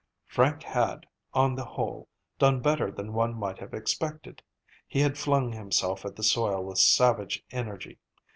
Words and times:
Frank 0.25 0.63
had, 0.63 1.05
on 1.31 1.53
the 1.53 1.63
whole, 1.63 2.07
done 2.39 2.59
better 2.59 2.89
than 2.89 3.13
one 3.13 3.35
might 3.35 3.59
have 3.59 3.71
expected. 3.71 4.41
He 4.87 5.01
had 5.01 5.15
flung 5.15 5.51
himself 5.51 6.05
at 6.05 6.15
the 6.15 6.23
soil 6.23 6.63
with 6.65 6.79
savage 6.79 7.45
energy. 7.51 7.99